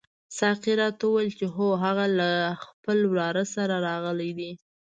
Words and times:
ساقي 0.37 0.73
راته 0.81 1.03
وویل 1.07 1.31
چې 1.39 1.45
هو 1.55 1.67
هغه 1.83 2.05
له 2.19 2.29
خپل 2.65 2.97
وراره 3.11 3.43
سره 3.55 3.75
راغلی 3.87 4.31
دی. 4.39 4.51